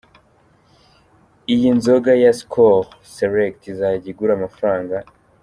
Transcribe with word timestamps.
Iyi 1.53 1.69
nzoga 1.77 2.11
ya 2.23 2.31
Skol 2.39 2.79
Select 3.15 3.61
izajya 3.71 4.07
igura 4.11 4.31
amafaranga 4.35 4.95